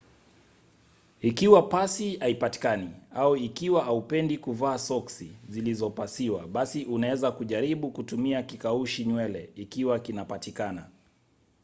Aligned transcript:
ikiwa 1.21 1.61
pasi 1.61 2.15
haipatikani 2.17 2.89
au 3.11 3.35
ikiwa 3.37 3.83
hupendii 3.85 4.37
kuvaa 4.37 4.77
soksi 4.77 5.35
zilizopasiwa 5.49 6.47
basi 6.47 6.85
unaweza 6.85 7.31
kujaribu 7.31 7.91
kutumia 7.91 8.43
kikaushi 8.43 9.05
nywele 9.05 9.49
ikiwa 9.55 9.99
kinapatikana 9.99 10.89